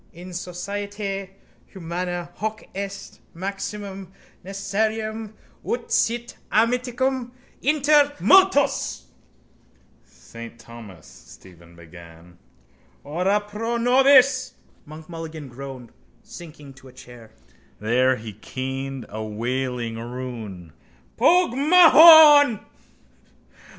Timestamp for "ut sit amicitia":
5.63-7.29